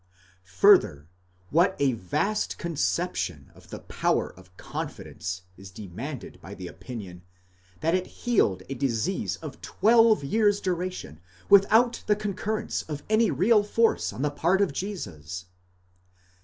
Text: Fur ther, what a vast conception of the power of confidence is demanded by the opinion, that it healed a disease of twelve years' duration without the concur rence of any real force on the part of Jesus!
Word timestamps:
Fur 0.55 0.79
ther, 0.79 1.07
what 1.51 1.75
a 1.77 1.91
vast 1.93 2.57
conception 2.57 3.51
of 3.53 3.69
the 3.69 3.77
power 3.77 4.33
of 4.33 4.57
confidence 4.57 5.43
is 5.57 5.69
demanded 5.69 6.41
by 6.41 6.55
the 6.55 6.65
opinion, 6.65 7.21
that 7.81 7.93
it 7.93 8.07
healed 8.25 8.63
a 8.67 8.73
disease 8.73 9.35
of 9.43 9.61
twelve 9.61 10.23
years' 10.23 10.59
duration 10.59 11.19
without 11.49 12.03
the 12.07 12.15
concur 12.15 12.63
rence 12.63 12.81
of 12.89 13.03
any 13.11 13.29
real 13.29 13.61
force 13.63 14.11
on 14.11 14.23
the 14.23 14.31
part 14.31 14.59
of 14.59 14.73
Jesus! 14.73 15.45